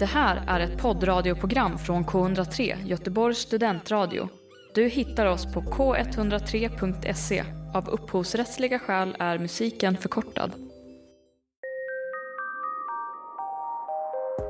[0.00, 4.28] Det här är ett poddradioprogram från K103, Göteborgs studentradio.
[4.74, 7.44] Du hittar oss på k103.se.
[7.74, 10.52] Av upphovsrättsliga skäl är musiken förkortad.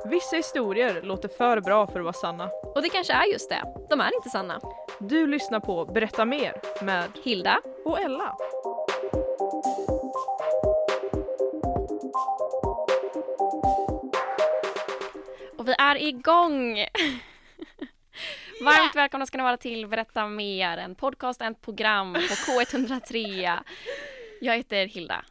[0.04, 2.50] Vissa historier låter för bra för att vara sanna.
[2.74, 3.62] Och det kanske är just det.
[3.90, 4.60] De är inte sanna.
[5.00, 7.60] Du lyssnar på Berätta mer med Hilda.
[7.84, 8.36] och Ella.
[15.70, 16.76] Vi är igång!
[18.64, 23.58] Varmt välkomna ska ni vara till Berätta mer, en podcast, ett program på K103.
[24.40, 25.24] Jag heter Hilda.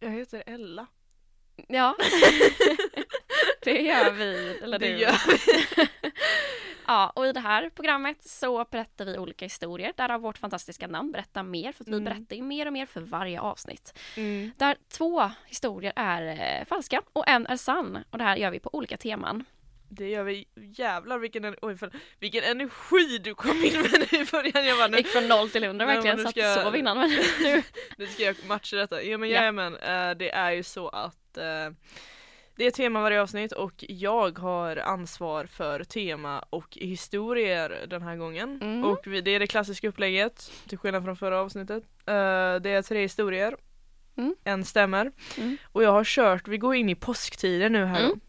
[0.00, 0.86] Jag heter Ella.
[1.68, 1.96] Ja,
[3.62, 4.58] det gör vi.
[4.62, 4.98] Eller Det du.
[4.98, 5.14] gör
[6.86, 11.12] Ja, och i det här programmet så berättar vi olika historier, därav vårt fantastiska namn
[11.12, 12.04] Berätta mer, för att vi Mm.
[12.04, 13.98] berättar ju mer och mer för varje avsnitt.
[14.16, 14.50] Mm.
[14.56, 16.22] Där två historier är
[16.60, 17.98] eh, falska och en är sann.
[18.10, 19.44] Och det här gör vi på olika teman.
[19.96, 20.44] Det gör vi.
[20.76, 21.94] Jävlar vilken, en- oj, förlåt.
[22.20, 24.66] vilken energi du kom in med nu i början.
[24.66, 26.58] Jag bara, nu, gick från noll till hundra verkligen, men nu så att ska jag
[26.58, 26.98] jag- sov innan.
[26.98, 27.10] Men
[27.42, 27.62] nu...
[27.98, 29.02] nu ska jag matcha detta.
[29.02, 29.36] Ja men Ja.
[29.36, 31.70] jajamän, eh, det är ju så att eh,
[32.56, 38.16] det är tema varje avsnitt och jag har ansvar för tema och historier den här
[38.16, 38.60] gången.
[38.62, 38.84] Mm.
[38.84, 41.82] Och det är det klassiska upplägget, till skillnad från förra avsnittet.
[42.06, 43.56] Eh, det är tre historier,
[44.16, 44.34] Mm.
[44.44, 45.12] en stämmer.
[45.38, 45.56] Mm.
[45.72, 48.04] Och jag har kört, vi går in i påsktider nu här.
[48.04, 48.20] Mm.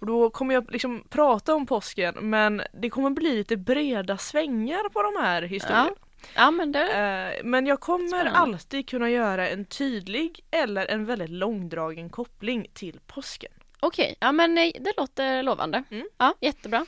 [0.00, 4.88] Och då kommer jag liksom prata om påsken men det kommer bli lite breda svängar
[4.88, 5.90] på de här historierna.
[6.34, 6.92] Ja men det...
[6.92, 8.38] Eh, Men jag kommer Spännande.
[8.38, 13.52] alltid kunna göra en tydlig eller en väldigt långdragen koppling till påsken.
[13.80, 15.82] Okej, ja men nej, det låter lovande.
[15.90, 16.06] Mm.
[16.18, 16.86] Ja, jättebra.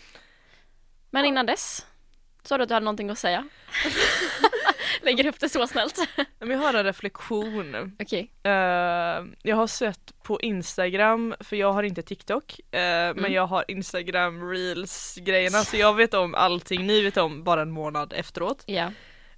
[1.11, 1.29] Men Ja.
[1.29, 1.87] innan dess,
[2.45, 3.49] sa du att du hade någonting att säga?
[5.03, 6.09] Lägger upp det så snällt.
[6.39, 7.97] Men jag har en reflektion.
[8.01, 8.31] Okej.
[8.43, 8.51] Eh,
[9.43, 13.33] jag har sett på Instagram, för jag har inte TikTok, men Mm.
[13.33, 17.71] jag har Instagram reels grejerna så jag vet om allting ni vet om bara en
[17.71, 18.63] månad efteråt.
[18.67, 18.93] Ja.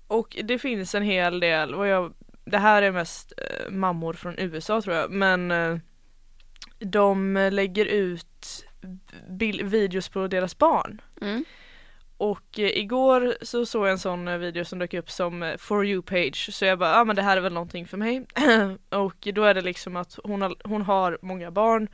[0.07, 2.14] Och det finns en hel del, och jag,
[2.45, 5.53] det här är mest eh, mammor från USA tror jag, men
[6.79, 8.64] de lägger ut
[9.63, 11.01] videos på deras barn.
[11.23, 11.45] Mm.
[12.19, 15.57] Och eh, igår så såg jag en sån eh, video som dök upp som eh,
[15.57, 18.27] For you-page så jag bara, ja ah, men det här är väl någonting för mig.
[18.89, 21.89] och då är det liksom att hon har, hon har många barn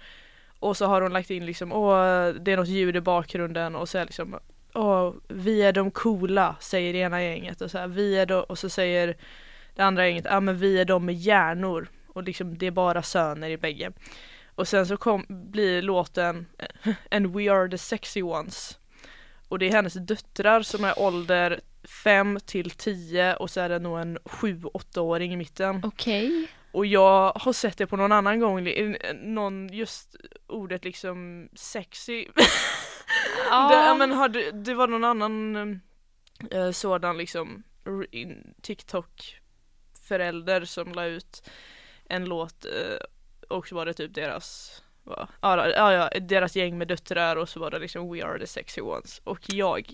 [0.58, 3.88] och så har hon lagt in liksom, åh det är något ljud i bakgrunden och
[3.88, 4.38] så är liksom
[4.74, 8.40] Åh, vi är de coola säger det ena gänget och så här, vi är de,
[8.42, 9.16] och så säger
[9.74, 12.70] det andra gänget, ja ah, men vi är de med hjärnor och liksom det är
[12.70, 13.92] bara söner i bägge.
[14.54, 16.46] Och sen så kom, blir låten
[17.10, 18.78] And we are the sexy ones.
[19.52, 21.60] Och det är hennes döttrar som är ålder
[22.04, 25.80] 5 till 10 och så är det nog en 7-8-åring i mitten.
[25.84, 26.48] Okej.
[26.72, 28.68] Och jag har sett det på någon annan gång,
[29.14, 32.26] någon just ordet liksom sexy.
[33.50, 33.92] Ja.
[33.92, 34.28] Det, men har
[34.64, 35.80] det, var någon annan
[36.50, 37.62] eh, sådan liksom
[38.62, 39.40] TikTok
[40.08, 41.48] förälder som la ut
[42.04, 43.06] en låt eh,
[43.48, 45.28] och så var det typ deras va?
[45.40, 48.46] ja, ja, ja, deras gäng med döttrar och så var det liksom We are the
[48.46, 49.92] sexy ones och jag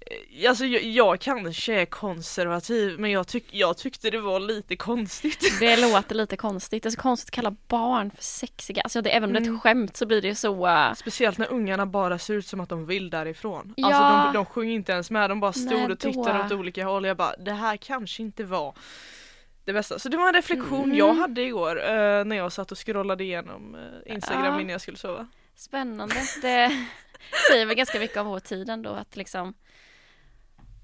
[0.00, 4.76] eh, Alltså jag, jag kanske är konservativ men jag, tyck, jag tyckte det var lite
[4.76, 5.40] konstigt.
[5.60, 6.82] Det låter lite konstigt.
[6.82, 8.82] Det är så konstigt att kalla barn för sexiga.
[8.82, 9.54] Alltså det, även om det är Mm.
[9.56, 10.66] ett skämt så blir det ju så...
[10.66, 13.74] uh, Speciellt när ungarna bara ser ut som att de vill därifrån.
[13.76, 13.86] Ja.
[13.86, 16.44] Alltså de, de sjöng inte ens med, de bara stod Nej, och tittade då.
[16.44, 17.04] åt olika håll.
[17.04, 18.74] Jag bara, det här kanske inte var
[19.64, 19.98] det bästa.
[19.98, 20.96] Så det var en reflektion Mm.
[20.96, 24.60] jag hade igår eh, när jag satt och scrollade igenom eh, Instagram Ja.
[24.60, 25.26] innan jag skulle sova.
[25.54, 26.14] Spännande.
[26.42, 26.86] Det
[27.50, 29.54] säger väl ganska mycket om vår tid ändå att liksom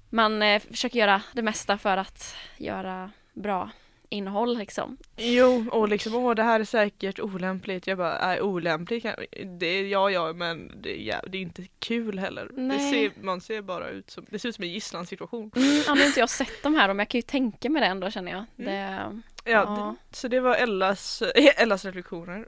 [0.09, 3.69] man eh, försöker göra det mesta för att göra bra
[4.11, 4.97] innehåll liksom.
[5.17, 7.87] Jo, och liksom åh det här är säkert olämpligt.
[7.87, 9.13] Jag bara, nej olämpligt kan,
[9.59, 12.49] det är ja ja men det är, jä- det är inte kul heller.
[12.69, 15.51] Det ser, man ser bara ut som, det ser ut som en gisslansituation.
[15.55, 17.79] Mm, ja, nu har inte jag sett de här men jag kan ju tänka mig
[17.81, 18.45] det ändå känner jag.
[18.55, 19.95] Det, Ja, Ja.
[20.09, 21.23] Det, så det var Ellas,
[21.57, 22.37] Ellas reflektioner.
[22.39, 22.45] Eh,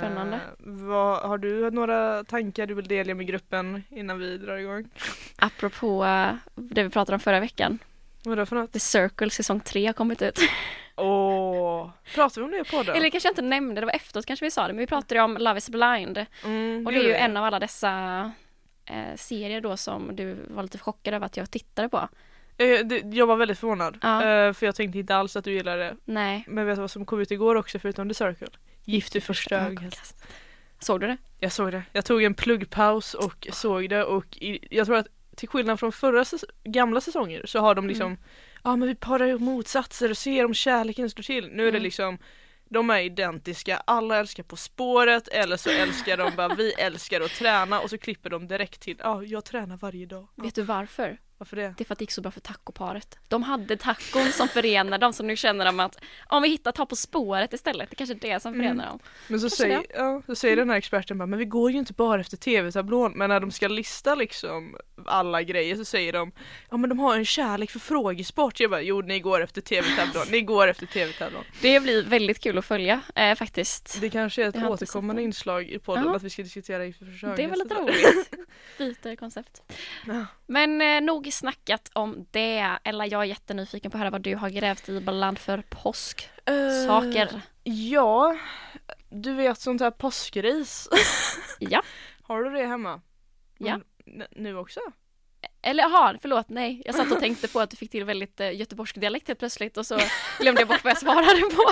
[0.00, 0.40] Spännande.
[0.58, 4.88] Vad, har du några tankar du vill dela med gruppen innan vi drar igång?
[5.36, 7.78] apropå eh, det vi pratade om förra veckan.
[8.24, 8.72] Vad är det för något?
[8.72, 10.38] The Circle säsong 3 har kommit ut.
[10.96, 12.94] Åh, pratar vi om det på den?
[12.94, 14.86] Eller det kanske jag inte nämnde, det var efteråt kanske vi sa det, men vi
[14.86, 16.26] pratade ju om Love is blind.
[16.44, 17.14] Mm, Och det är ju vi.
[17.14, 18.32] en av alla dessa
[18.84, 22.08] eh, serier då som du var lite chockad över att jag tittade på.
[22.58, 23.98] Eh, det, jag var väldigt förvånad.
[24.02, 24.24] Ja.
[24.24, 25.96] Eh, för jag tänkte inte alls att du gillade det.
[26.04, 26.44] Nej.
[26.48, 28.48] Men vet du vad som kom ut igår också förutom The Circle?
[28.84, 29.80] Gift i första ögonkastet.
[29.82, 30.28] ögonkastet.
[30.78, 31.16] Såg du det?
[31.38, 31.82] Jag såg det.
[31.92, 35.06] Jag tog en pluggpaus och såg det och i, jag tror att
[35.36, 38.18] till skillnad från förra säs- gamla säsonger så har de liksom Mm.
[38.62, 41.48] Ja men vi parar ihop motsatser och ser om kärleken står till.
[41.48, 41.82] Nu är det Mm.
[41.82, 42.18] liksom
[42.68, 47.30] de är identiska, alla älskar På spåret eller så älskar de bara vi älskar att
[47.30, 50.28] träna och så klipper de direkt till ja ah, jag tränar varje dag.
[50.36, 51.18] Vet du varför?
[51.42, 51.74] Varför det?
[51.76, 53.18] Det är för att det gick så bra för tacoparet.
[53.28, 56.86] De hade tacon som förenar dem så nu känner de att om vi hittar ta
[56.86, 58.98] på spåret istället, det kanske är det som förenar dem.
[59.28, 61.92] Men så säger, ja, så säger den här experten bara, men vi går ju inte
[61.92, 66.32] bara efter tv-tablån men när de ska lista liksom alla grejer så säger de
[66.70, 68.60] Ja men de har en kärlek för frågesport.
[68.60, 71.44] Jag bara, jo ni går efter tv-tablån, ni går efter tv-tablån.
[71.62, 73.98] Det blir väldigt kul att följa eh, faktiskt.
[74.00, 76.16] Det kanske är ett återkommande inslag i podden Jaha.
[76.16, 77.36] att vi ska diskutera inför försök.
[77.36, 78.30] Det är väl lite roligt.
[78.78, 79.62] Byter koncept.
[80.06, 80.26] Ja.
[80.46, 82.78] Men eh, nog snackat om det.
[82.84, 87.26] Ella, jag är jättenyfiken på att höra vad du har grävt i bland för påsksaker.
[87.34, 88.36] Eh, ja,
[89.10, 90.88] du vet sånt här påskris.
[91.58, 91.82] Ja.
[92.22, 93.00] Har du det hemma?
[93.58, 93.80] Ja.
[94.06, 94.80] N- nu också?
[95.62, 96.82] Eller jaha, förlåt, nej.
[96.84, 99.76] Jag satt och tänkte på att du fick till väldigt eh, göteborgsk dialekt helt plötsligt
[99.76, 99.98] och så
[100.40, 101.62] glömde jag bort vad jag svarade på.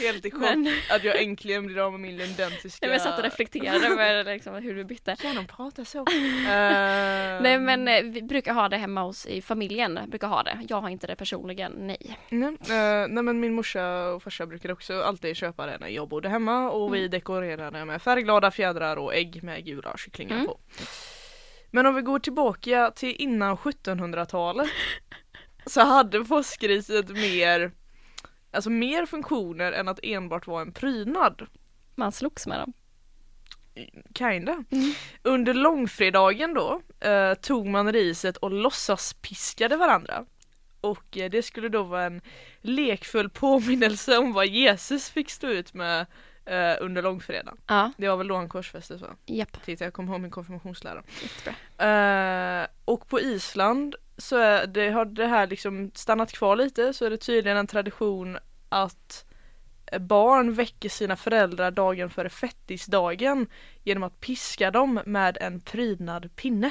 [0.00, 2.86] Helt i chock Men, att jag äntligen blir av med min lundensiska...
[2.86, 5.16] nej, men jag satt och reflekterade över liksom, hur du bytte.
[5.16, 6.04] Kan de prata så?
[7.42, 10.58] Nej men eh, vi brukar ha det hemma hos i familjen, brukar ha det.
[10.68, 12.18] Jag har inte det personligen, nej.
[12.28, 16.08] Nej, eh, nej men min morsa och farsa brukade också alltid köpa det när jag
[16.08, 17.10] bodde hemma och vi Mm.
[17.10, 20.46] dekorerade med färgglada fjädrar och ägg med gula kycklingar Mm.
[20.46, 20.58] på.
[21.70, 24.68] Men om vi går tillbaka till innan 1700-talet
[25.66, 27.72] så hade påskriset mer
[28.50, 31.46] Alltså mer funktioner än att enbart vara en prydnad.
[31.94, 32.72] Man slogs med dem.
[34.14, 34.64] Kinda.
[34.70, 34.92] Mm.
[35.22, 40.24] Under långfredagen då eh, tog man riset och låtsaspiskade varandra.
[40.80, 42.20] Och eh, det skulle då vara en
[42.60, 46.06] lekfull påminnelse om vad Jesus fick stå ut med
[46.44, 47.56] eh, under långfredagen.
[47.66, 49.08] Ja, Det var väl då han korsfästes va?
[49.26, 49.62] japp.
[49.64, 51.02] Titta jag kommer ihåg min konfirmationslära.
[51.22, 51.54] Jättebra.
[52.62, 57.04] Eh, och på Island så är det, har det här liksom stannat kvar lite så
[57.04, 58.38] är det tydligen en tradition
[58.68, 59.24] att
[60.00, 63.46] barn väcker sina föräldrar dagen före fettisdagen
[63.84, 66.70] genom att piska dem med en prydnad pinne.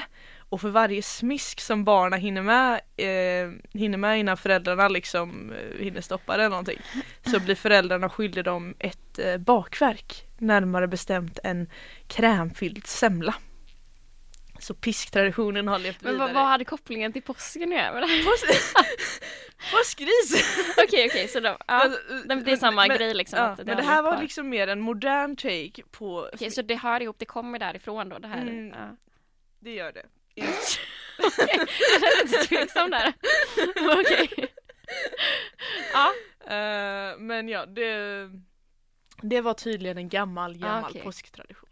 [0.50, 5.84] Och för varje smisk som barnen hinner med, eh, hinner med innan föräldrarna liksom eh,
[5.84, 6.78] hinner stoppa det eller någonting
[7.26, 10.24] så blir föräldrarna skyldiga dem ett eh, bakverk.
[10.38, 11.70] Närmare bestämt en
[12.06, 13.34] krämfylld semla.
[14.58, 16.26] Så pisktraditionen har levt Men vidare.
[16.26, 18.08] vad, vad hade kopplingen till påsken att göra med det?
[18.24, 18.72] Pås-
[19.72, 20.56] Påskgris!
[20.84, 21.88] Okej, okej, så då, ja.
[22.26, 23.38] Det det är samma men- grej liksom.
[23.38, 24.22] Ja, att men det här var kvar.
[24.22, 28.18] liksom mer en modern take på, Okej, så det hör ihop, det kommer därifrån då,
[28.18, 28.42] det här?
[28.42, 28.68] Mm.
[28.68, 28.96] Ja.
[29.60, 30.02] det gör det.
[31.26, 31.66] Okej,
[32.00, 33.12] jag är lite tveksam där.
[34.00, 34.48] Okej.
[35.92, 36.12] Ja,
[36.50, 38.28] Eh, men ja, det,
[39.22, 41.67] det var tydligen en gammal, gammal Ah, påsktradition.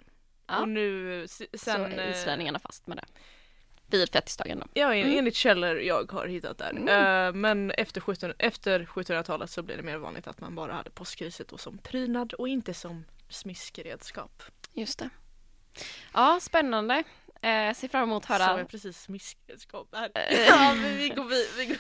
[0.47, 0.61] Ja.
[0.61, 1.93] Och nu s- så sen...
[1.93, 3.05] är eh, islänningarna fast med det.
[3.89, 4.67] Vid fettisdagen då.
[4.75, 5.19] Ja, Mm.
[5.19, 6.71] enligt källor jag har hittat där.
[6.71, 6.89] Mm.
[6.89, 10.91] Eh, men efter, 17, efter 1700-talet så blev det mer vanligt att man bara hade
[10.91, 14.43] påskriset då som prydnad och inte som smiskredskap.
[14.73, 15.09] Just det.
[16.15, 17.03] Ja, spännande.
[17.43, 18.59] Eh, ser fram emot att Sa höra.
[18.59, 20.11] jag precis smiskredskap här?
[20.15, 20.41] Eh.
[20.49, 21.77] ja, men vi går vid, vi går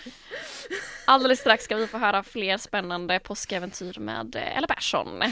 [1.04, 5.22] Alldeles strax ska vi få höra fler spännande påskäventyr med Ella Persson.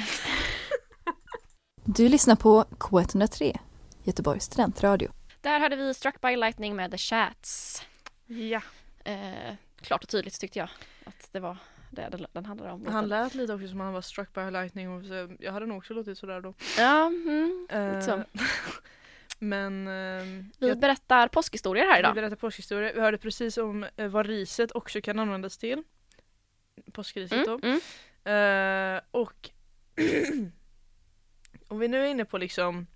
[1.96, 3.58] Du lyssnar på K103,
[4.02, 5.10] Göteborgs studentradio.
[5.40, 7.82] Där hörde vi Struck by Lightning med The Chats.
[8.26, 8.60] Ja,
[9.06, 10.68] Eh, klart och tydligt tyckte jag
[11.04, 11.56] att det var
[11.90, 12.86] det den- den handlade om.
[12.86, 15.78] han lät lite också som han var struck by lightning och så, jag hade nog
[15.78, 16.54] också låtit sådär då.
[16.78, 18.24] Ja, mm, Eh, så.
[19.38, 22.14] men ehm, Vi jag, berättar påskhistorier här vi idag.
[22.14, 22.94] berättar påskhistorier.
[22.94, 25.82] Vi hörde precis om eh, vad riset också kan användas till.
[26.92, 27.58] Påskriset då.
[27.62, 27.80] Mm,
[28.24, 28.96] mm.
[28.96, 29.50] Eh, och
[31.74, 32.86] om vi nu är inne på liksom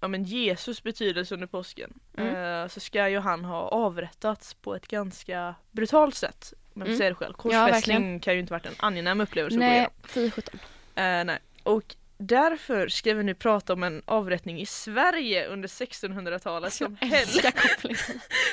[0.00, 2.36] ja, men Jesus betydelse under påsken Mm.
[2.62, 6.52] eh, så ska ju han ha avrättats på ett ganska brutalt sätt.
[6.74, 6.86] Men Mm.
[6.86, 6.98] mm.
[6.98, 8.20] säger det själv, Ja, korsfästning verkligen.
[8.20, 9.76] kan ju inte varit en angenäm upplevelse att gå Nej,
[10.14, 10.30] igenom.
[10.30, 10.54] 10-17.
[10.94, 11.38] Eh, nej.
[11.62, 17.06] Och därför ska vi nu prata om en avrättning i Sverige under 1600-talet som, Jag
[17.08, 17.52] heller,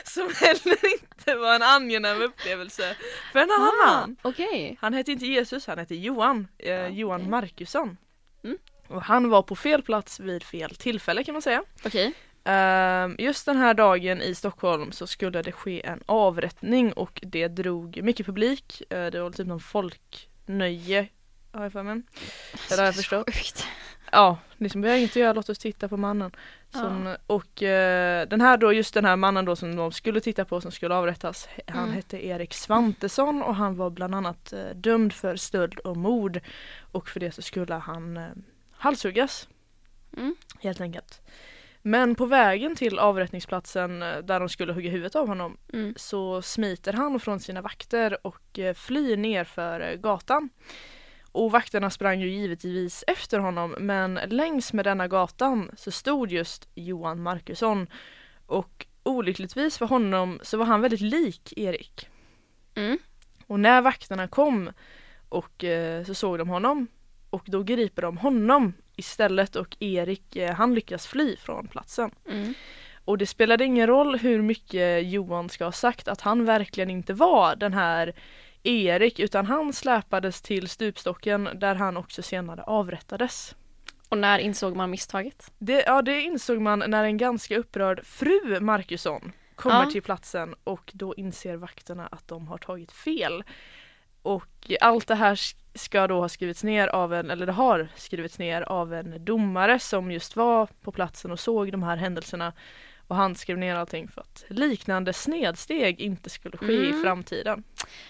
[0.10, 2.96] som heller inte var en angenäm upplevelse
[3.32, 4.16] för en annan man.
[4.22, 4.78] Okej.
[4.82, 7.30] Han hette inte Jesus, han hette Johan, eh, Ja, Johan.
[7.30, 7.98] Markusson.
[8.90, 11.64] Och han var på fel plats vid fel tillfälle kan man säga.
[11.86, 12.14] Okej.
[12.44, 17.48] Ehm, just den här dagen i Stockholm så skulle det ske en avrättning och det
[17.48, 18.82] drog mycket publik.
[18.90, 21.08] Eh, det var typ någon folknöje
[21.52, 22.02] har jag för mig.
[22.70, 23.26] Det har jag förstått.
[23.36, 23.66] Sjukt.
[24.12, 26.32] Ja, liksom, vi har inget att göra, låt oss titta på mannen.
[26.72, 30.46] Som, Och eh, den här då, just den här mannen då som de skulle titta
[30.46, 31.96] på som skulle avrättas, han Mm.
[31.96, 36.40] hette Erik Svantesson och han var bland annat eh, dömd för stöld och mord.
[36.92, 38.24] Och för det så skulle han eh,
[38.80, 39.48] halshuggas
[40.18, 40.36] Mm.
[40.60, 41.22] helt enkelt.
[41.82, 45.94] Men på vägen till avrättningsplatsen eh, där de skulle hugga huvudet av honom Mm.
[45.98, 50.50] så smiter han från sina vakter och eh, flyr ner för eh, gatan.
[51.32, 56.68] och vakterna sprang ju givetvis efter honom men längs med denna gatan så stod just
[56.76, 57.88] Johan Markusson
[58.46, 62.10] och olyckligtvis för honom så var han väldigt lik Erik.
[62.76, 62.98] Mm.
[63.48, 64.70] Och när vakterna kom
[65.30, 65.64] och
[66.08, 66.88] så såg de honom
[67.30, 72.12] och då griper de honom istället och Erik eh, han lyckas fly från platsen.
[72.30, 72.54] Mm.
[73.06, 77.14] Och det spelade ingen roll hur mycket Johan ska ha sagt att han verkligen inte
[77.14, 78.14] var den här
[78.64, 83.56] Erik utan han släpades till stupstocken där han också senare avrättades.
[84.10, 85.52] Och när insåg man misstaget?
[85.58, 89.92] Det, ja, det insåg man när en ganska upprörd fru Markusson kommer Ja.
[89.92, 93.44] till platsen och då inser vakterna att de har tagit fel.
[94.22, 95.40] Och allt det här
[95.76, 99.80] ska då ha skrivits ner av en, eller det har skrivits ner av en domare
[99.80, 102.54] som just var på platsen och såg de här händelserna.
[103.08, 107.04] Och han skrev ner allting för att liknande snedsteg inte skulle ske i Mm.
[107.04, 107.64] framtiden.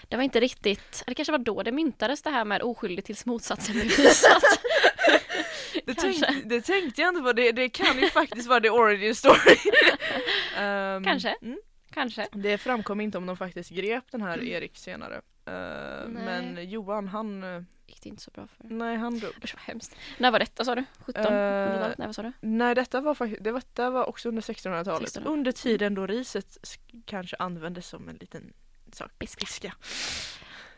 [0.08, 3.26] Det var inte riktigt, det kanske var då det myntades det här med oskyldig tills
[3.26, 4.42] motsatsen bevisat.
[5.84, 9.14] Det, tänkte, det tänkte jag inte på, det, det kan ju faktiskt vara the origin
[9.14, 9.56] story.
[10.58, 11.36] Ehm, Kanske.
[11.42, 11.58] mm.
[11.94, 12.26] kanske.
[12.32, 15.20] Det framkom inte om de faktiskt grep den här Erik senare.
[15.46, 16.08] Nej.
[16.08, 18.64] men Johan han, eh, Gick det inte så bra för.
[18.64, 19.30] nej han dog.
[19.44, 19.96] Usch vad hemskt.
[20.18, 20.84] När var detta sa du?
[20.98, 21.24] 17?
[21.24, 21.98] Eh, 100-talet?
[21.98, 22.32] Nej vad sa du?
[22.40, 25.02] Nej detta var faktiskt, det var, var också under 1600-talet.
[25.02, 25.30] 1600.
[25.32, 28.52] Under tiden då riset sk- kanske användes som en liten
[28.92, 29.10] sak.
[29.18, 29.40] Piska.
[29.40, 29.74] Piska.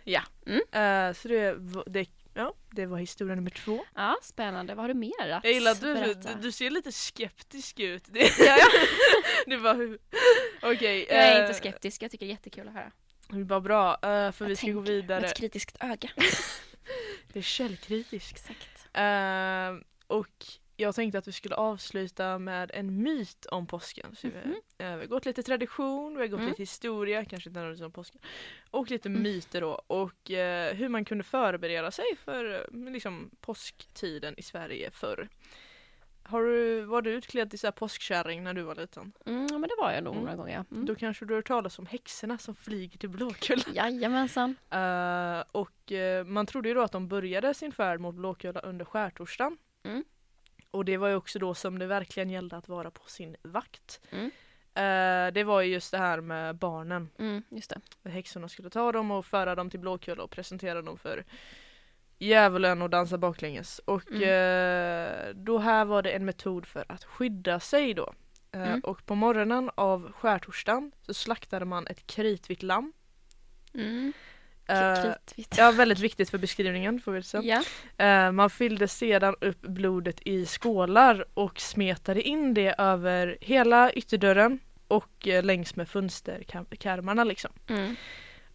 [0.04, 0.23] Ja.
[0.47, 0.61] Mm.
[0.73, 3.85] Eh, så det, var- det, ja, det var historia nummer två.
[3.95, 4.75] Ja, spännande.
[4.75, 6.35] Vad har du mer att Jag gillar att du, berätta?
[6.35, 8.04] du, du ser lite skeptisk ut.
[8.12, 8.57] Det, Ja,
[9.47, 9.59] ja.
[9.59, 9.99] var hur-
[10.62, 11.07] Okej.
[11.09, 12.90] Jag är inte skeptisk, jag tycker det är jättekul att höra.
[13.29, 15.21] Det var bra, eh, för Jag vi ska gå vidare.
[15.21, 16.11] Med ett kritiskt öga.
[17.33, 18.50] Det är källkritiskt.
[18.50, 18.88] Exakt.
[18.93, 24.17] Eh, och jag tänkte att vi skulle avsluta med en myt om påsken.
[24.17, 24.35] Så Mhm.
[24.45, 26.49] vi, eh, vi har gått lite tradition, vi har gått Mm.
[26.50, 28.21] lite historia, kanske inte nödvändigtvis om påsken.
[28.71, 29.23] Och lite Mm.
[29.23, 29.71] myter då.
[29.87, 35.29] Och eh, hur man kunde förbereda sig för eh, liksom, påsktiden i Sverige förr.
[36.33, 39.12] Har du, var du utklädd till så här påskkärring när du var liten?
[39.27, 40.25] Mm, men det var jag nog Mm.
[40.25, 40.65] några gånger.
[40.71, 40.87] Mm.
[40.87, 43.62] Då kanske du har hört talas om häxorna som flyger till Blåkulla.
[43.75, 44.57] Jajamensan.
[44.71, 48.85] Eh, och eh, man trodde ju då att de började sin färd mot Blåkulla under
[48.85, 49.59] skärtorsdagen.
[49.83, 50.05] Mm.
[50.71, 54.01] Och det var ju också då som det verkligen gällde att vara på sin vakt.
[54.11, 54.31] Mm.
[54.75, 57.09] Eh, det var ju just det här med barnen.
[57.19, 58.11] Mm, just det.
[58.11, 61.25] Häxorna skulle ta dem och föra dem till Blåkulla och presentera dem för
[62.26, 63.79] djävulen och dansa baklänges.
[63.85, 64.23] Och Mm.
[64.23, 68.12] eh, då här var det en metod för att skydda sig då.
[68.52, 68.81] Eh, Mm.
[68.81, 72.93] Och på morgonen av skärtorsdagen så slaktade man ett kritvitt lamm.
[73.75, 74.12] Mm.
[75.02, 75.55] Kritvitt.
[75.59, 77.62] Ja, väldigt viktigt för beskrivningen får vi säga.
[77.99, 78.05] Ja.
[78.05, 84.59] Eh, man fyllde sedan upp blodet i skålar och smetade in det över hela ytterdörren
[84.88, 87.50] och längs med fönsterkarmarna liksom.
[87.69, 87.97] Mm.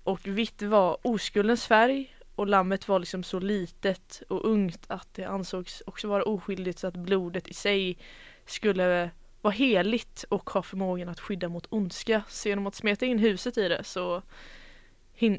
[0.03, 5.23] Och vitt var oskuldens färg och lammet var liksom så litet och ungt att det
[5.23, 7.97] ansågs också vara oskyldigt så att blodet i sig
[8.45, 9.09] skulle
[9.41, 12.23] vara heligt och ha förmågan att skydda mot ondska.
[12.27, 14.21] Så genom att smeta in huset i det så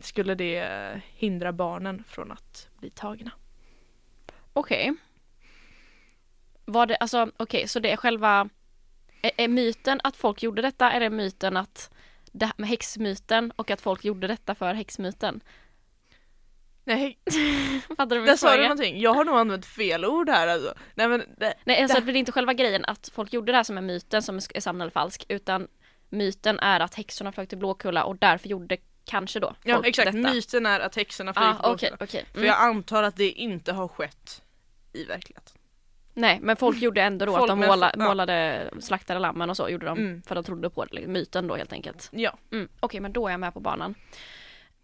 [0.03, 3.31] skulle det eh, hindra barnen från att bli tagna.
[4.53, 4.95] Okej.
[6.65, 8.49] Var det, alltså okej, så det är själva,
[9.23, 11.91] är, är myten att folk gjorde detta, är det myten att,
[12.33, 15.41] det här med häxmyten och att folk gjorde detta för häxmyten?
[16.89, 17.19] Nej,
[17.89, 18.69] Fattar du min där sa du fråga?
[18.69, 19.01] någonting.
[19.01, 20.75] Jag har nog använt fel ord här alltså.
[20.95, 23.63] Nej men det, Nej, alltså Det- är inte själva grejen att folk gjorde det här
[23.65, 25.69] som är myten som är sann eller falsk, utan
[26.09, 30.13] myten är att häxorna flög till Blåkulla och därför gjorde kanske då ja folk exakt,
[30.13, 30.33] detta.
[30.33, 31.97] myten är att häxorna flyger Ah, på okej, Blåkulla.
[32.09, 32.25] okej.
[32.33, 32.47] För Mm.
[32.49, 34.43] jag antar att det inte har skett
[34.93, 35.55] i verkligheten.
[36.15, 38.05] Nej, men folk gjorde ändå då Folk att de måla, ja.
[38.05, 40.23] målade, slaktade lammen och så gjorde de, Mm.
[40.23, 42.09] för de trodde på det, liksom, myten då helt enkelt.
[42.13, 42.39] Ja.
[42.53, 42.69] Mm.
[42.81, 43.95] Okej, men då är jag med på banan.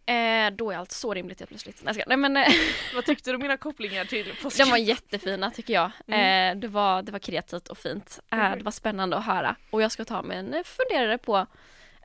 [0.07, 1.83] Eh, då är allt så rimligt helt plötsligt.
[1.85, 2.05] Nej.
[2.07, 2.47] Nej men eh,
[2.95, 4.67] Vad tyckte du om mina kopplingar till påsken?
[4.67, 5.91] de var jättefina tycker jag.
[6.07, 6.57] Mm.
[6.57, 8.21] Eh, det, var, det var kreativt och fint.
[8.33, 8.59] Eh, Mhm.
[8.59, 9.57] det var spännande att höra.
[9.71, 11.47] Och jag ska ta mig en eh, funderare på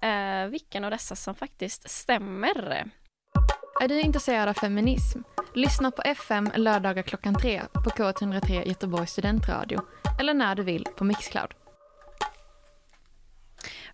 [0.01, 2.86] eh, vilken av dessa som faktiskt stämmer.
[3.82, 5.20] Är du intresserad av feminism?
[5.56, 9.82] Lyssna på FM lördagar klockan tre på K103 Göteborgs studentradio
[10.20, 11.51] eller när du vill på Mixcloud.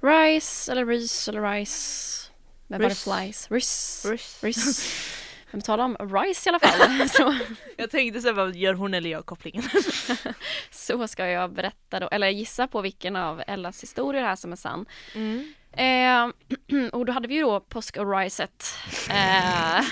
[0.01, 2.24] Rice eller Reese eller Rice
[2.67, 2.89] med Rice.
[2.89, 3.51] butterflies.
[3.51, 4.11] Rice.
[4.11, 4.43] Riss.
[4.43, 4.81] Rice.
[5.51, 7.09] Men tala om Rice i alla fall.
[7.09, 7.35] så,
[7.77, 9.63] Jag tänkte så här, gör hon eller jag kopplingen?
[10.71, 14.55] så ska jag berätta då, eller gissa på vilken av Ellas historier här som är
[14.55, 14.85] sann.
[15.15, 15.53] Mm.
[15.71, 18.77] Eh, och då hade vi ju då påsk och riset.
[19.09, 19.85] Eh,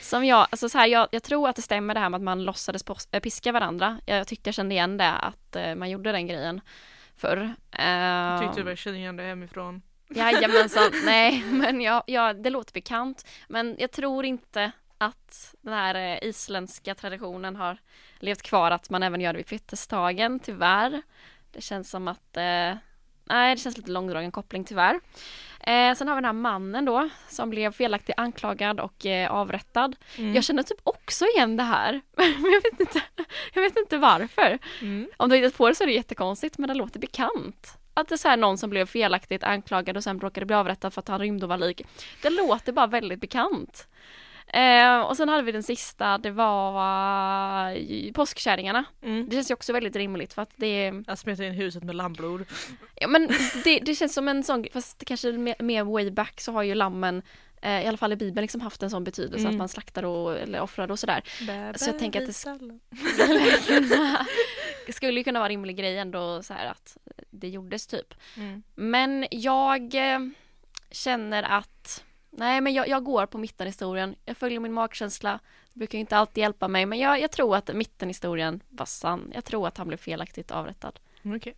[0.00, 2.24] som jag, alltså så här, jag, jag tror att det stämmer det här med att
[2.24, 4.00] man låtsades äh, piska varandra.
[4.06, 6.60] Jag tyckte jag kände igen det, att eh, man gjorde den grejen
[7.16, 7.54] förr.
[7.72, 9.82] Eh, Tyckte du väl kände igen det hemifrån?
[10.14, 13.26] Jajamensan, nej men jag, jag, det låter bekant.
[13.48, 17.78] Men jag tror inte att den här eh, isländska traditionen har
[18.18, 21.02] levt kvar, att man även gör det vid fettisdagen, tyvärr.
[21.52, 22.74] Det känns som att, eh,
[23.24, 25.00] nej det känns lite långdragen koppling tyvärr.
[25.60, 29.96] Eh, sen har vi den här mannen då som blev felaktigt anklagad och eh, avrättad.
[30.18, 30.34] Mm.
[30.34, 32.00] Jag känner typ också igen det här.
[32.16, 33.02] Men jag vet inte,
[33.54, 34.58] jag vet inte varför.
[34.80, 35.08] Mm.
[35.16, 37.79] Om du har hittat på det så är det jättekonstigt men det låter bekant.
[37.94, 40.90] Att det är så här någon som blev felaktigt anklagad och sen råkade bli avrättad
[40.90, 41.82] för att han rymde och var lik.
[42.22, 43.88] Det låter bara väldigt bekant.
[44.52, 46.72] Eh, och sen hade vi den sista, det var
[47.72, 48.84] uh, påskkärringarna.
[49.02, 49.28] Mm.
[49.28, 51.94] Det känns ju också väldigt rimligt för att det är, Jag smetar in huset med
[51.94, 52.44] lammblod.
[52.94, 53.28] ja men
[53.64, 56.74] det, det känns som en sån, fast kanske mer, mer way back så har ju
[56.74, 57.22] lammen
[57.60, 59.50] eh, i alla fall i bibeln liksom haft en sån betydelse Mm.
[59.50, 61.22] att man slaktar och eller offrar och sådär.
[61.78, 62.32] Så jag tänker att det
[64.86, 66.96] det skulle kunna vara en rimlig grej ändå så här att
[67.30, 68.14] det gjordes typ.
[68.36, 68.62] Mm.
[68.74, 70.18] Men jag eh,
[70.90, 74.14] känner att nej men jag, jag går på mittenhistorien.
[74.24, 75.40] Jag följer min magkänsla.
[75.72, 79.32] Det brukar inte alltid hjälpa mig men jag, jag tror att mittenhistorien var sann.
[79.34, 81.00] Jag tror att han blev felaktigt avrättad.
[81.22, 81.54] Okej.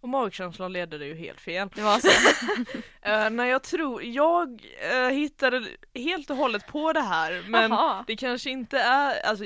[0.00, 1.68] Och magkänslan ledde det ju helt fel.
[1.74, 2.08] Det var så.
[3.06, 8.04] Uh, när jag tror, jag eh, hittade helt och hållet på det här men Jaha.
[8.06, 9.44] det kanske inte är, alltså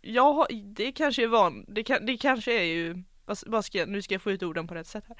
[0.00, 3.02] jag har, det kanske är van, det, kan, det kanske är ju,
[3.46, 5.16] vad, ska nu ska jag få ut orden på rätt sätt här.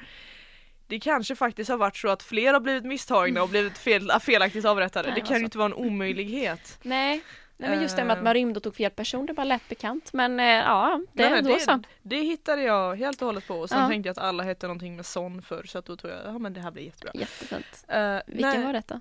[0.86, 4.64] Det kanske faktiskt har varit så att fler har blivit misstagna och blivit fel, felaktigt
[4.64, 5.08] avrättade.
[5.08, 6.78] Nej, Det kan ju inte vara en omöjlighet.
[6.82, 7.22] Nej.
[7.60, 8.24] Nej men just det med att Eh.
[8.24, 10.12] man rymde och tog fel person, det var lätt bekant.
[10.12, 11.70] Men eh, ja, det Nej, är ändå så.
[11.72, 13.88] det, det hittade jag helt och hållet på och sen Ja.
[13.88, 16.38] tänkte jag att alla hette någonting med son förr så att då tror jag, ja
[16.38, 17.12] men det här blir jättebra.
[17.14, 17.84] Jättefint.
[17.94, 19.00] Uh, Vilken nej, var detta?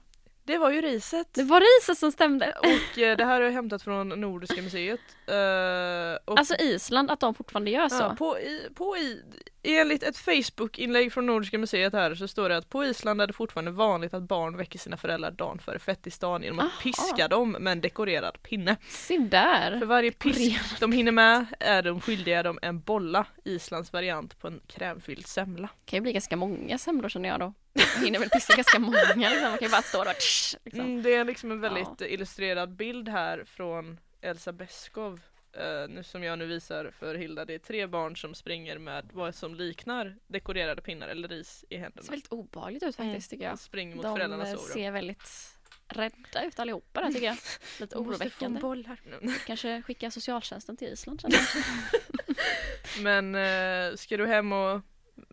[0.50, 1.28] Det var ju riset.
[1.34, 2.54] Det var riset som stämde.
[2.60, 5.00] Och eh, det här jag hämtat från Nordiska museet.
[5.28, 7.96] Eh, och, Alltså Island, att de fortfarande gör så.
[7.96, 9.24] ja, på, i, på i,
[9.64, 13.34] enligt ett Facebook-inlägg från Nordiska museet här så står det att på Island är det
[13.34, 16.82] fortfarande vanligt att barn väcker sina föräldrar dagen före fettisdagen genom att Aha.
[16.84, 18.78] piska dem med en dekorerad pinne.
[18.90, 19.80] Se där.
[19.80, 24.48] För varje pisk de hinner med är de skyldiga dem en bolla, Islands variant på
[24.48, 25.70] en krämfylld semla.
[25.86, 27.54] kan ju bli ganska många semlor känner jag då.
[27.80, 29.20] Jag hinner väl piska ganska många liksom.
[29.42, 30.86] Man kan ju bara stå där tsch, liksom.
[30.86, 35.20] Mm, det är liksom en väldigt illustrerad bild här från Elsa Beskow
[35.90, 37.46] nu som jag nu visar för Hilda.
[37.46, 41.76] Det är tre barn som springer med vad som liknar dekorerade pinnar eller ris i
[41.76, 42.04] Det händerna.
[42.04, 43.60] ser väldigt obehagligt ut faktiskt tycker jag.
[43.60, 44.74] Springer mot De föräldrarnas eh, oro.
[44.74, 45.56] ser väldigt
[45.88, 47.38] rädda ut allihopa där tycker jag.
[47.80, 49.34] Lite De måste få oroväckande.
[49.48, 51.24] Kanske skicka socialtjänsten till Island.
[53.00, 54.82] Men eh, ska du hem och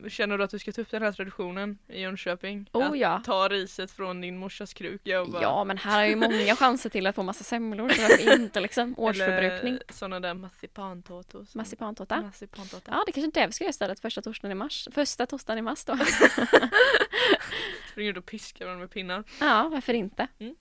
[0.08, 2.70] känner du att du ska ta upp den här traditionen i Jönköping?
[2.72, 3.22] Oh att ja.
[3.24, 6.90] ta riset från din morsas kruka och bara Ja men här är ju många chanser
[6.90, 8.94] till att få massa semlor så inte liksom.
[8.98, 9.72] Årsförbrukning.
[9.74, 11.44] Eller sådana där marsipantårtor.
[11.44, 12.20] som- Marsipantårta.
[12.22, 12.90] Marsipantårta.
[12.94, 14.88] Ja det kanske inte är vi ska göra istället första torsdagen i mars.
[14.92, 15.98] Första torsdagen i mars då.
[17.90, 19.24] Springer ut och piskar varandra med pinnar.
[19.40, 20.26] Ja, varför inte?
[20.38, 20.54] Mm.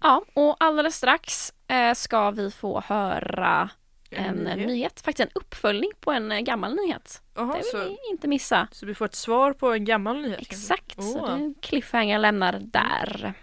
[0.00, 3.70] Ja, och alldeles strax eh, ska vi få höra
[4.16, 4.66] en, nyhet.
[4.66, 5.00] nyhet.
[5.00, 7.22] Faktiskt en uppföljning på en eh, gammal nyhet.
[7.34, 8.68] Jaha, det vill så, ni inte missa.
[8.72, 10.40] så vi får ett svar på en gammal nyhet?
[10.40, 11.26] Exakt, så Åh.
[11.26, 13.34] det är en cliffhanger lämnar där.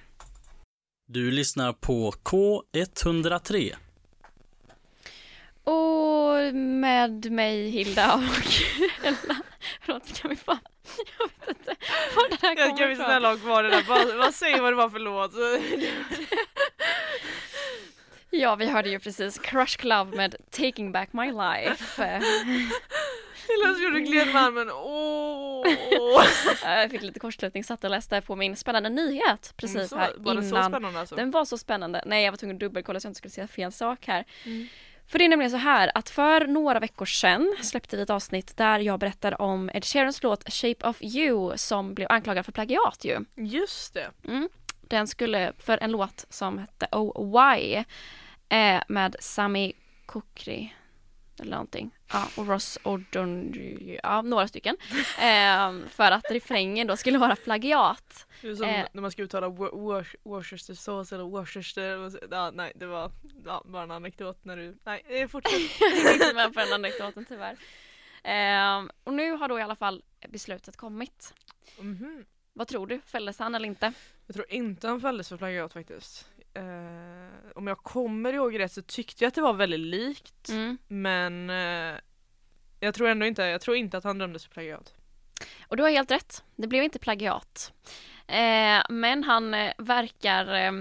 [1.07, 3.75] Du lyssnar på K103.
[5.63, 8.21] Och med mig Hilda och
[9.05, 9.35] Ella.
[9.81, 10.59] Förlåt, kan vi bara...
[11.19, 11.75] Jag vet inte
[12.15, 13.05] var det här Jag kommer kan vi ifrån.
[13.05, 15.31] snälla ha kvar det där, bara, bara säg vad det var för låt.
[18.29, 22.19] Så- Ja, vi hörde ju precis Crush Club med Taking Back My Life.
[23.47, 25.67] Hela så gjorde gled med armen, åh!
[26.63, 30.13] Jag fick lite kortslutning, satt och läste på min spännande nyhet precis Mm, så, här
[30.17, 30.71] var det så innan.
[30.71, 31.15] spännande alltså?
[31.15, 32.03] Den var så spännande.
[32.05, 34.25] Nej, jag var tvungen att dubbelkolla så jag inte skulle säga fel sak här.
[34.45, 34.67] Mm.
[35.07, 38.57] För det är nämligen så här att för några veckor sedan släppte vi ett avsnitt
[38.57, 43.05] där jag berättade om Ed Sheerans låt Shape of You som blev anklagad för plagiat
[43.05, 43.19] ju.
[43.35, 44.11] Just det.
[44.27, 44.49] Mm.
[44.89, 47.83] Den skulle för en låt som hette Oh Why
[48.49, 49.73] eh, med Sami
[50.07, 50.73] Kukri
[51.39, 51.91] eller någonting.
[52.13, 54.77] Ja, och Ross O'Donnell, ja några stycken.
[55.21, 58.25] Eh, för att refrängen då skulle vara plagiat.
[58.41, 58.85] Det är som Eh.
[58.93, 62.11] när man ska uttala Wo- Wor- Worcester sauce eller Worcester.
[62.31, 63.11] Ja, nej, det var
[63.45, 64.77] ja, bara en anekdot när du...
[64.83, 65.59] Nej, eh, fortsätt.
[65.79, 67.57] Jag är inte med på den anekdoten tyvärr.
[68.23, 71.33] Eh, och nu har då i alla fall beslutet kommit.
[71.79, 72.25] Mhm.
[72.53, 73.01] Vad tror du?
[73.05, 73.93] Fälldes han eller inte?
[74.29, 76.29] Jag tror inte han fälldes för plagiat faktiskt.
[76.53, 76.63] Eh,
[77.55, 80.49] om jag kommer ihåg rätt så tyckte jag att det var väldigt likt.
[80.49, 80.77] Mm.
[80.87, 81.99] Men eh,
[82.79, 84.93] jag tror ändå inte, jag tror inte att han dömdes för plagiat.
[85.67, 86.43] Och du har helt rätt.
[86.55, 87.73] Det blev inte plagiat.
[88.27, 90.71] Eh, men han eh, verkar eh,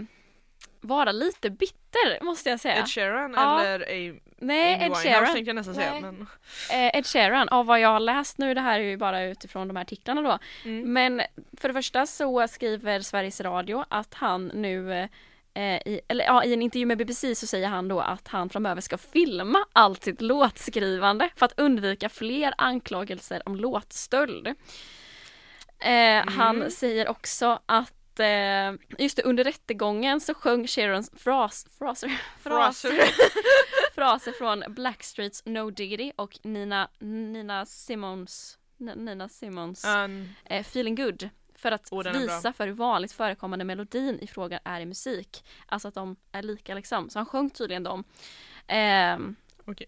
[0.89, 2.77] vara lite bitter måste jag säga.
[2.79, 3.61] Ed Sheeran Ja.
[3.65, 5.33] eller A- Nej, Amy Ed Winehouse Sheeran.
[5.35, 5.93] tänkte jag nästan säga.
[5.93, 6.01] Nej.
[6.03, 6.27] Men,
[6.71, 9.69] Eh, Ed Sheeran, av vad jag har läst nu, det här är ju bara utifrån
[9.69, 10.39] de här artiklarna då.
[10.65, 10.93] mm.
[10.93, 11.23] Men
[11.61, 14.93] för det första så skriver Sveriges Radio att han nu
[15.55, 18.49] eh, i, eller, ja, i en intervju med BBC så säger han då att han
[18.51, 24.47] framöver ska filma allt sitt låtskrivande för att undvika fler anklagelser om låtstöld.
[25.81, 32.21] Eh, Han säger också att eh, just det, under rättegången så sjöng Sharons fras, fraser,
[32.43, 32.93] fraser,
[33.95, 41.29] fraser från Blackstreets No Diggity och Nina, Nina Simons, Nina Simons Um, eh, Feeling Good
[41.55, 45.45] för att är visa för hur vanligt förekommande melodin i frågan är i musik.
[45.67, 47.11] Alltså att de är lika liksom.
[47.11, 48.05] Så han sjöng tydligen dem
[48.67, 49.37] ehm,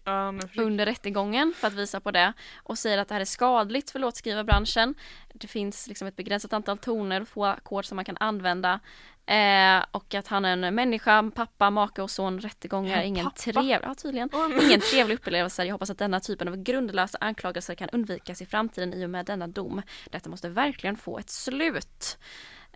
[0.03, 0.65] ja, men försök.
[0.65, 3.99] under rättegången för att visa på det och säger att det här är skadligt för
[3.99, 4.95] låtskrivarbranschen.
[5.33, 8.79] Det finns liksom ett begränsat antal toner och få ackord som man kan använda.
[9.25, 12.39] Eh, och att han är en människa, pappa, make och son.
[12.39, 14.29] Rättegångar är ingen trevlig, ja, tydligen.
[14.61, 15.65] Ingen trevlig upplevelse.
[15.65, 19.25] Jag hoppas att denna typen av grundlösa anklagelser kan undvikas i framtiden i och med
[19.25, 19.81] denna dom.
[20.09, 22.17] Detta måste verkligen få ett slut.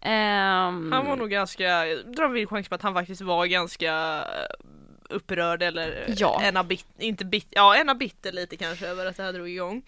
[0.01, 3.93] Ehm, Han var nog ganska, jag drar vild chans på att han faktiskt var ganska
[4.17, 4.65] eh,
[5.09, 6.43] upprörd eller Ja.
[6.43, 9.85] ena bit, inte bit, ja ena bitter lite kanske över att det här drog igång.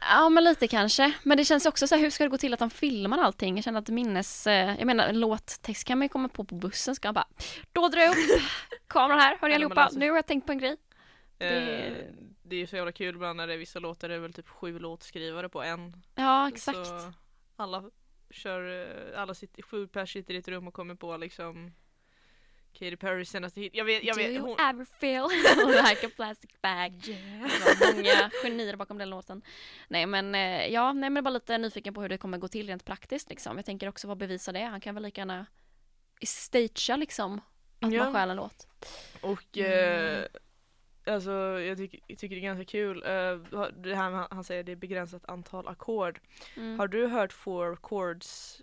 [0.00, 1.12] Ja men lite kanske.
[1.22, 3.54] Men det känns också så här, hur ska det gå till att han filmar allting?
[3.56, 6.54] Jag känner att minnes, eh, jag menar en låttext kan man ju komma på på
[6.54, 6.94] bussen.
[6.94, 7.26] Ska han bara,
[7.72, 8.42] då drar jag upp
[8.86, 10.76] kameran här, hörni allihopa, alltså- nu har jag tänkt på en grej.
[11.38, 11.48] Det...
[11.48, 12.06] Det-
[12.44, 14.32] det är ju så jävla kul ibland när det är vissa låtar, det är väl
[14.32, 15.96] typ sju låtskrivare på en.
[16.14, 16.86] Ja exakt.
[16.86, 17.12] Så
[17.56, 17.84] alla
[18.30, 18.82] kör,
[19.14, 21.72] eh, alla sitter, sju pers sitter i ett rum och kommer på liksom
[22.72, 23.74] Katy Perrys senaste hit.
[23.74, 24.60] Jag vet, jag Do vet, you hon...
[24.60, 25.28] ever feel
[25.88, 26.92] like a plastic bag?
[27.02, 29.42] Det var många genier bakom den låten.
[29.88, 32.66] Nej men eh, ja, nej men bara lite nyfiken på hur det kommer gå till
[32.66, 33.56] rent praktiskt liksom.
[33.56, 34.60] Jag tänker också vad bevisar det?
[34.64, 35.46] Han kan väl lika gärna
[36.26, 37.40] stagea liksom
[37.80, 38.04] att Ja.
[38.04, 38.66] man stjäl en låt.
[39.20, 40.18] Och Mm.
[40.22, 40.26] eh,
[41.14, 41.30] alltså
[41.60, 43.02] jag tycker, jag tycker det är ganska kul.
[43.06, 46.20] Eh, det här med, han säger det är begränsat antal ackord.
[46.56, 46.78] Mm.
[46.78, 48.60] Har du hört four chords?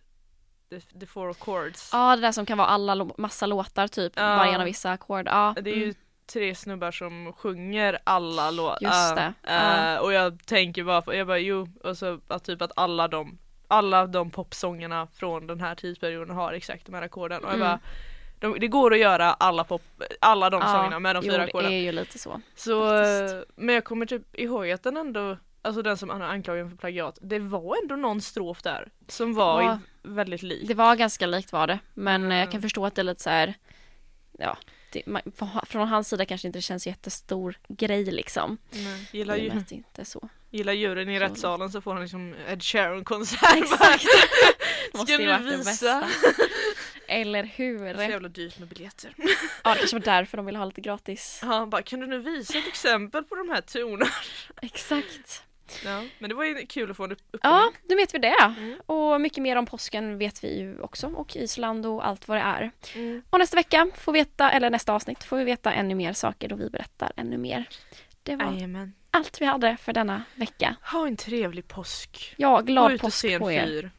[0.70, 1.90] The, the four chords?
[1.94, 4.24] Ja, det där som kan vara alla, massa låtar typ, Ja.
[4.36, 5.28] varje av vissa ackord.
[5.28, 5.96] Ja, Det är ju mm.
[6.34, 8.78] tre snubbar som sjunger alla låtar.
[8.82, 10.00] Just det, ja.
[10.00, 13.38] och jag tänker bara på, jag bara jo, och så att typ att alla de
[13.72, 17.68] alla de popsångerna från den här tidsperioden har exakt de här ackorden och jag Mm.
[17.68, 17.80] bara
[18.40, 19.82] de, det går att göra alla pop,
[20.22, 21.72] alla de Ja, sångerna med de jo, fyra det ackorden.
[21.72, 22.42] är ju lite så.
[22.56, 23.52] Så, faktiskt.
[23.56, 26.78] men jag kommer typ ihåg att den ändå, alltså den som han har anklagat för
[26.78, 29.78] plagiat, det var ändå någon strof där som var Ja.
[29.99, 30.68] i, väldigt lik.
[30.68, 32.52] Det var ganska likt var det, men eh, jag Mm.
[32.52, 33.54] kan förstå att det är lite så här,
[34.40, 34.58] ja,
[34.92, 35.22] det, man,
[35.68, 38.58] från- hans sida kanske inte det känns jättestor grej liksom.
[38.72, 39.10] Nej.
[39.14, 40.30] Gillar, ju, inte så.
[40.50, 41.24] gillar djuren i Så.
[41.26, 43.58] rättssalen så får han liksom Ed Sheeran-konsert.
[43.58, 44.06] Exakt.
[45.08, 46.08] Ska du visa?
[47.08, 48.10] Eller Det är så hur?
[48.10, 49.14] jävla dyrt med biljetter.
[49.64, 51.40] Ja, det kanske var därför de ville ha lite gratis.
[51.42, 54.12] Ja, han bara, kan du nu visa ett exempel på de här tonerna?
[54.62, 55.44] Exakt.
[55.86, 57.82] Ja, men det var ju kul att få en upp- Ja, uppföljning.
[57.90, 58.54] nu vet vi det.
[58.58, 58.80] Mm.
[58.86, 62.42] Och mycket mer om påsken vet vi ju också och Island och allt vad det
[62.42, 62.72] är.
[62.96, 63.22] Mm.
[63.30, 66.48] Och nästa vecka får vi veta, eller nästa avsnitt får vi veta ännu mer saker
[66.50, 67.70] då vi berättar ännu mer.
[68.24, 68.94] Det var Jajamän.
[69.12, 70.76] allt vi hade för denna vecka.
[70.92, 72.34] Ha en trevlig påsk.
[72.38, 73.66] Ja, Gå glad ut och påsk se en på er.
[73.66, 73.92] fyr.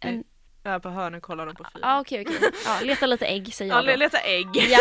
[0.00, 0.24] En-
[0.66, 1.80] Ja, på hörnen kollar de på fyr.
[1.82, 2.50] Ja, okej, okej.
[2.66, 3.98] Ja, leta lite ägg säger Ja, jag då.
[3.98, 4.46] leta ägg.
[4.54, 4.78] Ja.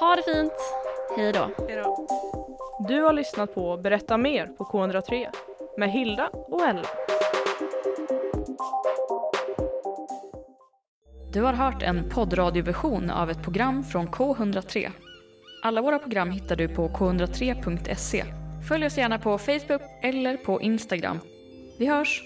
[0.00, 0.52] Ha det fint.
[1.16, 1.50] Hej då.
[1.68, 2.06] Hejdå.
[2.88, 5.26] Du har lyssnat på Berätta mer på K103
[5.78, 6.82] med Hilda och Ella.
[11.32, 14.90] Du har hört en poddradioversion av ett program från K103.
[15.62, 18.24] Alla våra program hittar du på k103.se.
[18.68, 21.18] Följ oss gärna på Facebook eller på Instagram.
[21.78, 22.22] Vi hörs!